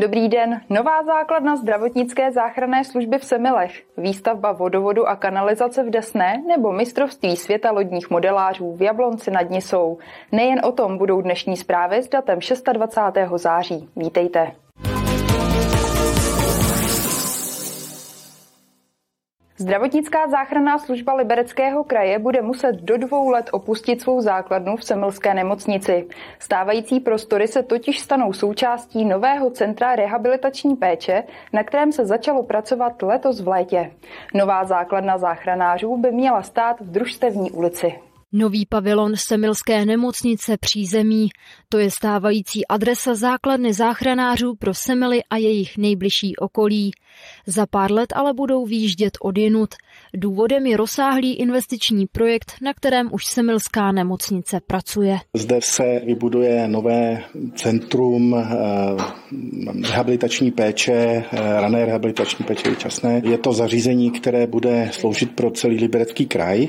[0.00, 0.60] Dobrý den.
[0.70, 7.36] Nová základna zdravotnické záchranné služby v Semilech, výstavba vodovodu a kanalizace v Desné nebo mistrovství
[7.36, 9.98] světa lodních modelářů v Jablonci nad Nisou.
[10.32, 12.38] Nejen o tom budou dnešní zprávy s datem
[12.72, 13.18] 26.
[13.36, 13.88] září.
[13.96, 14.52] Vítejte.
[19.60, 25.34] Zdravotnická záchranná služba Libereckého kraje bude muset do dvou let opustit svou základnu v Semilské
[25.34, 26.08] nemocnici.
[26.38, 33.02] Stávající prostory se totiž stanou součástí nového centra rehabilitační péče, na kterém se začalo pracovat
[33.02, 33.90] letos v létě.
[34.34, 37.94] Nová základna záchranářů by měla stát v Družstevní ulici.
[38.32, 41.28] Nový pavilon Semilské nemocnice přízemí,
[41.68, 46.90] to je stávající adresa základny záchranářů pro Semily a jejich nejbližší okolí.
[47.46, 49.74] Za pár let ale budou výjíždět jinut.
[50.14, 55.18] Důvodem je rozsáhlý investiční projekt, na kterém už Semilská nemocnice pracuje.
[55.34, 57.22] Zde se vybuduje nové
[57.54, 58.46] centrum eh,
[59.88, 63.22] rehabilitační péče, eh, rané rehabilitační péče časné.
[63.24, 66.68] Je to zařízení, které bude sloužit pro celý liberecký kraj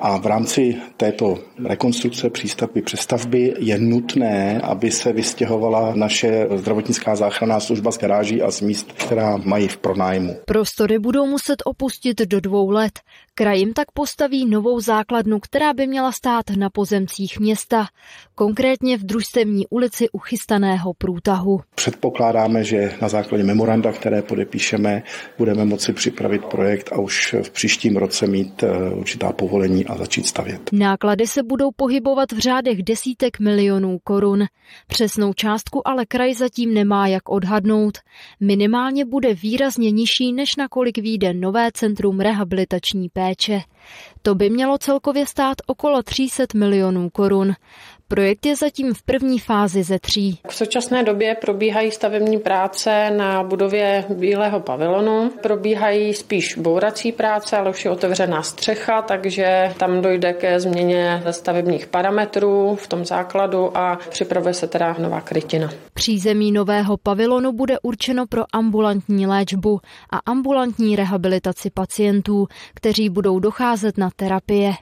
[0.00, 7.60] a v rámci této rekonstrukce, přístavby, přestavby je nutné, aby se vystěhovala naše zdravotnická záchranná
[7.60, 10.36] služba z garáží a z míst, která mají v pronájmu.
[10.46, 12.92] Prostory budou muset opustit do dvou let.
[13.34, 17.86] Kraj jim tak postaví novou základnu, která by měla stát na pozemcích města,
[18.34, 21.60] konkrétně v družstevní ulici u chystaného průtahu.
[21.74, 25.02] Předpokládáme, že na základě memoranda, které podepíšeme,
[25.38, 30.26] budeme moci připravit projekt a už v příštím roce mít eh, určitá povolení a začít
[30.26, 30.60] stavět.
[30.72, 34.44] Náklady se budou pohybovat v řádech desítek milionů korun.
[34.86, 37.98] Přesnou částku ale kraj zatím nemá jak odhadnout.
[38.40, 43.60] Minimálně bude výrazně nižší, než nakolik výjde nové centrum rehabilitační péče.
[44.22, 47.54] To by mělo celkově stát okolo 300 milionů korun.
[48.08, 50.38] Projekt je zatím v první fázi ze tří.
[50.48, 55.30] V současné době probíhají stavební práce na budově Bílého pavilonu.
[55.42, 61.86] Probíhají spíš bourací práce, ale už je otevřená střecha, takže tam dojde ke změně stavebních
[61.86, 65.70] parametrů v tom základu a připravuje se teda nová krytina.
[65.94, 73.98] Přízemí nového pavilonu bude určeno pro ambulantní léčbu a ambulantní rehabilitaci pacientů, kteří budou docházet
[73.98, 74.72] na terapie.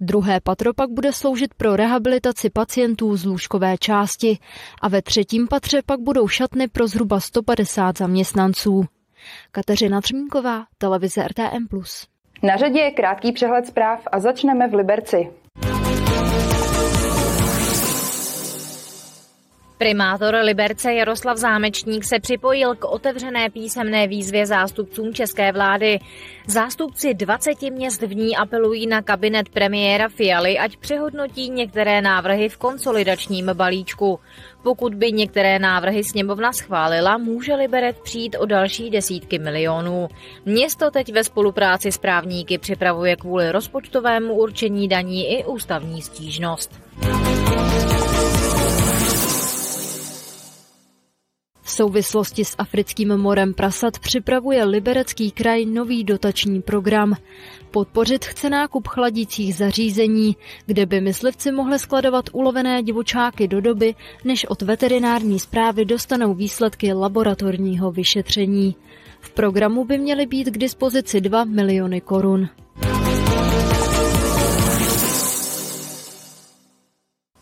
[0.00, 4.38] Druhé patro pak bude sloužit pro rehabilitaci pacientů z lůžkové části
[4.82, 8.84] a ve třetím patře pak budou šatny pro zhruba 150 zaměstnanců.
[9.52, 11.66] Kateřina Třmínková, televize RTM+.
[12.42, 15.30] Na řadě je krátký přehled zpráv a začneme v Liberci.
[19.84, 25.98] Primátor Liberce Jaroslav Zámečník se připojil k otevřené písemné výzvě zástupcům české vlády.
[26.46, 32.56] Zástupci 20 měst v ní apelují na kabinet premiéra Fialy, ať přehodnotí některé návrhy v
[32.56, 34.20] konsolidačním balíčku.
[34.62, 40.08] Pokud by některé návrhy sněmovna schválila, může Liberec přijít o další desítky milionů.
[40.44, 46.80] Město teď ve spolupráci s právníky připravuje kvůli rozpočtovému určení daní i ústavní stížnost.
[51.74, 57.16] Souvislosti s africkým morem prasat připravuje Liberecký kraj nový dotační program.
[57.70, 60.36] Podpořit chce nákup chladících zařízení,
[60.66, 66.92] kde by myslivci mohli skladovat ulovené divočáky do doby, než od veterinární zprávy dostanou výsledky
[66.92, 68.76] laboratorního vyšetření.
[69.20, 72.48] V programu by měly být k dispozici 2 miliony korun.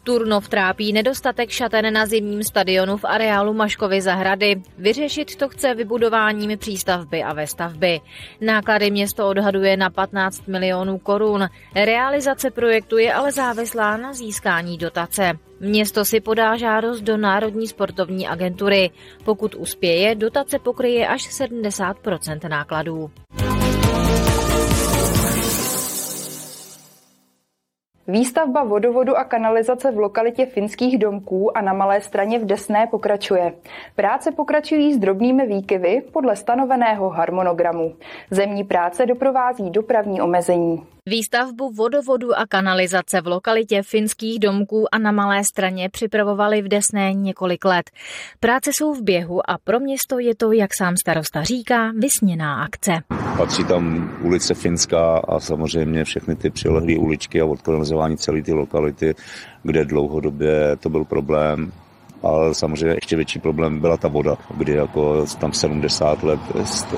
[0.04, 4.62] Turnov trápí nedostatek šaten na zimním stadionu v areálu Maškovy zahrady.
[4.78, 8.00] Vyřešit to chce vybudováním přístavby a vestavby.
[8.40, 11.48] Náklady město odhaduje na 15 milionů korun.
[11.74, 15.32] Realizace projektu je ale závislá na získání dotace.
[15.60, 18.90] Město si podá žádost do Národní sportovní agentury.
[19.24, 23.10] Pokud uspěje, dotace pokryje až 70% nákladů.
[28.12, 33.52] Výstavba vodovodu a kanalizace v lokalitě finských domků a na Malé straně v Desné pokračuje.
[33.96, 37.96] Práce pokračují s drobnými výkyvy podle stanoveného harmonogramu.
[38.30, 40.82] Zemní práce doprovází dopravní omezení.
[41.06, 47.14] Výstavbu vodovodu a kanalizace v lokalitě finských domků a na Malé straně připravovali v Desné
[47.14, 47.90] několik let.
[48.40, 52.92] Práce jsou v běhu a pro město je to, jak sám starosta říká, vysněná akce.
[53.36, 57.44] Patří tam ulice Finská a samozřejmě všechny ty přilehlé uličky a
[58.02, 59.14] odkanalizování celé ty lokality,
[59.62, 61.72] kde dlouhodobě to byl problém
[62.22, 66.40] ale samozřejmě ještě větší problém byla ta voda, kdy jako tam 70 let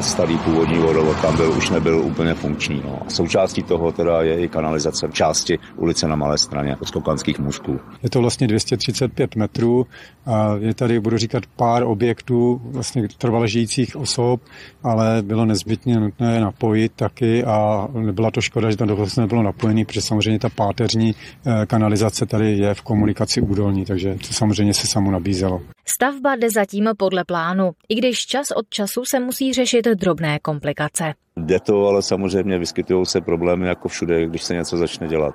[0.01, 2.83] starý původní vodovod tam byl, už nebyl úplně funkční.
[2.85, 2.99] No.
[3.07, 7.81] A součástí toho teda je i kanalizace části ulice na Malé straně od Skokanských můstků.
[8.03, 9.87] Je to vlastně 235 metrů
[10.27, 14.41] a je tady, budu říkat, pár objektů vlastně trvale žijících osob,
[14.83, 19.85] ale bylo nezbytně nutné napojit taky a nebyla to škoda, že tam dokonce nebylo napojený,
[19.85, 21.15] protože samozřejmě ta páteřní
[21.47, 25.63] eh, kanalizace tady je v komunikaci údolní, takže to samozřejmě se samo nabízelo.
[25.87, 31.15] Stavba jde zatím podle plánu, i když čas od času se musí řešit drobné komplikace.
[31.41, 35.35] Jde to, ale samozřejmě vyskytují se problémy jako všude, když se něco začne dělat.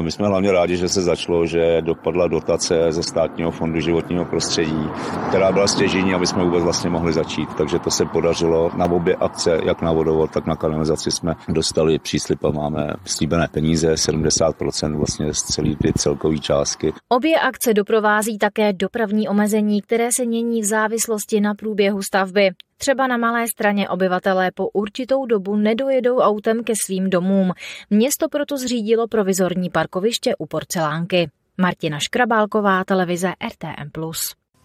[0.00, 4.88] My jsme hlavně rádi, že se začalo, že dopadla dotace ze státního fondu životního prostředí,
[5.28, 7.48] která byla stěžení, aby jsme vůbec vlastně mohli začít.
[7.58, 11.98] Takže to se podařilo na obě akce, jak na vodovod, tak na kanalizaci jsme dostali
[11.98, 16.92] příslip a máme slíbené peníze, 70% vlastně z celé ty celkové částky.
[17.08, 22.50] Obě akce doprovází také dopravní omezení, které se mění v závislosti na průběhu stavby.
[22.78, 27.52] Třeba na malé straně obyvatelé po určitou dobu nedojedou autem ke svým domům.
[27.90, 31.30] Město proto zřídilo provizorní parkoviště u porcelánky.
[31.58, 33.90] Martina Škrabálková, televize RTM+.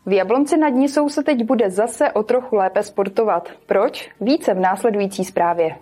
[0.05, 3.49] V Jablonci nad Nisou se teď bude zase o trochu lépe sportovat.
[3.65, 4.09] Proč?
[4.21, 5.75] Více v následující zprávě.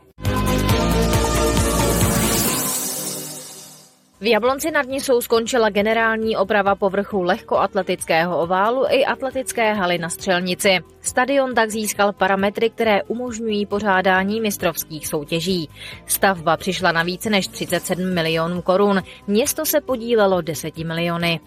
[4.22, 10.70] V Jablonci nad Nisou skončila generální oprava povrchu lehkoatletického oválu i atletické haly na střelnici.
[11.02, 15.70] Stadion tak získal parametry, které umožňují pořádání mistrovských soutěží.
[16.06, 19.02] Stavba přišla na více než 37 milionů korun.
[19.28, 21.40] Město se podílelo 10 miliony.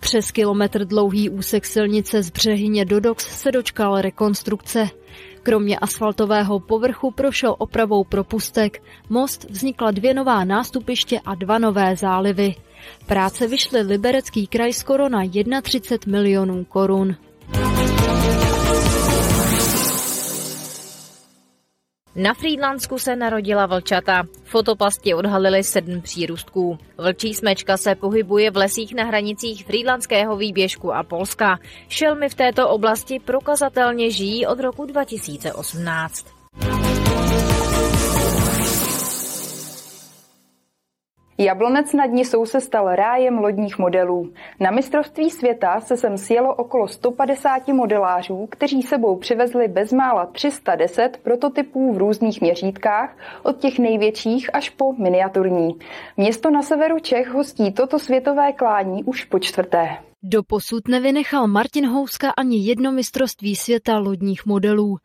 [0.00, 4.88] Přes kilometr dlouhý úsek silnice z Břehyně do Dox se dočkal rekonstrukce.
[5.42, 12.54] Kromě asfaltového povrchu prošel opravou propustek, most vznikla dvě nová nástupiště a dva nové zálivy.
[13.06, 15.22] Práce vyšly Liberecký kraj skoro na
[15.62, 17.16] 31 milionů korun.
[22.18, 24.22] Na Frýdlansku se narodila vlčata.
[24.44, 26.78] Fotopasti odhalily sedm přírůstků.
[26.98, 31.58] Vlčí smečka se pohybuje v lesích na hranicích Frýdlanského výběžku a Polska.
[31.88, 36.37] Šelmy v této oblasti prokazatelně žijí od roku 2018.
[41.40, 44.32] Jablonec nad Nisou se stal rájem lodních modelů.
[44.60, 51.92] Na mistrovství světa se sem sjelo okolo 150 modelářů, kteří sebou přivezli bezmála 310 prototypů
[51.92, 55.78] v různých měřítkách, od těch největších až po miniaturní.
[56.16, 60.07] Město na severu Čech hostí toto světové klání už po čtvrté.
[60.22, 64.96] Doposud nevynechal Martin Houska ani jedno mistrovství světa lodních modelů.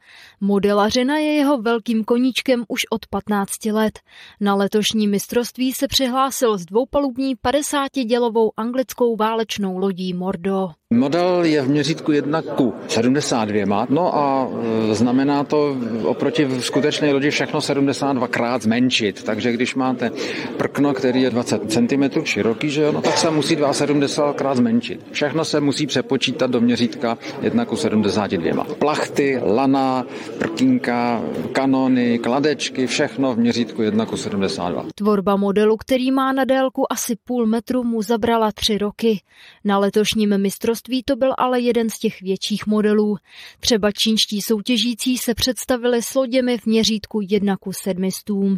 [0.41, 3.99] Modelařina je jeho velkým koníčkem už od 15 let.
[4.39, 10.69] Na letošní mistrovství se přihlásil s dvoupalubní 50-dělovou anglickou válečnou lodí Mordo.
[10.97, 14.49] Model je v měřítku 1 ku 72, no a
[14.91, 20.11] e, znamená to oproti skutečné lodi všechno 72 krát zmenšit, takže když máte
[20.57, 25.05] prkno, který je 20 cm široký, že jo, no tak se musí 270 krát zmenšit.
[25.11, 28.63] Všechno se musí přepočítat do měřítka 1 ku 72.
[28.63, 30.05] Plachty, lana,
[30.37, 34.85] prkínka, kanony, kladečky, všechno v měřítku 1 ku 72.
[34.95, 39.21] Tvorba modelu, který má na délku asi půl metru, mu zabrala tři roky.
[39.63, 43.15] Na letošním mistrovství mistrovství to byl ale jeden z těch větších modelů.
[43.59, 48.29] Třeba čínští soutěžící se představili s loděmi v měřítku 1 ku 700.
[48.29, 48.57] Uh,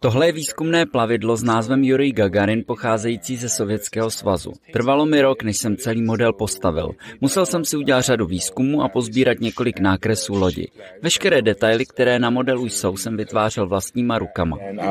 [0.00, 4.52] Tohle je výzkumné plavidlo s názvem Yuri Gagarin pocházející ze Sovětského svazu.
[4.72, 6.90] Trvalo mi rok, než jsem celý model postavil.
[7.20, 10.68] Musel jsem si udělat řadu výzkumů a pozbírat několik nákresů lodi.
[11.02, 14.56] Veškeré detaily, které na modelu jsou, jsem vytvářel vlastníma rukama.
[14.56, 14.82] Uh,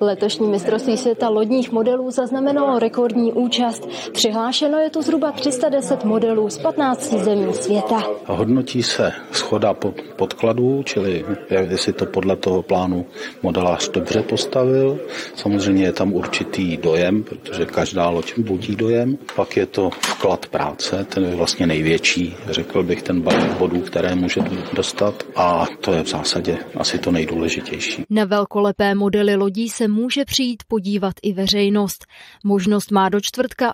[0.00, 3.88] Letošní mistrovství světa lodních modelů zaznamenalo rekordní rekordní účast.
[4.12, 8.02] Přihlášeno je tu zhruba 310 modelů z 15 zemí světa.
[8.26, 9.74] Hodnotí se schoda
[10.16, 13.06] podkladů, čili jestli to podle toho plánu
[13.42, 14.98] modelář dobře postavil.
[15.34, 19.18] Samozřejmě je tam určitý dojem, protože každá loď budí dojem.
[19.36, 24.14] Pak je to vklad práce, ten je vlastně největší, řekl bych, ten balík bodů, které
[24.14, 24.40] může
[24.72, 28.04] dostat a to je v zásadě asi to nejdůležitější.
[28.10, 32.06] Na velkolepé modely lodí se může přijít podívat i veřejnost.
[32.44, 33.72] Možnost má do čtvrtka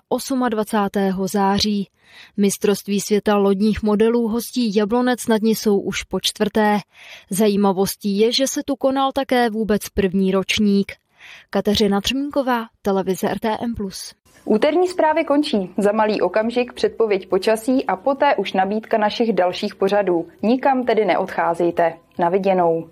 [0.49, 1.27] 28.
[1.27, 1.87] září.
[2.37, 6.79] Mistrovství světa lodních modelů hostí Jablonec nad Nisou už po čtvrté.
[7.29, 10.91] Zajímavostí je, že se tu konal také vůbec první ročník.
[11.49, 13.73] Kateřina Třmínková, televize RTM+.
[14.45, 15.69] Úterní zprávy končí.
[15.77, 20.27] Za malý okamžik předpověď počasí a poté už nabídka našich dalších pořadů.
[20.43, 21.93] Nikam tedy neodcházejte.
[22.19, 22.89] Na viděnou.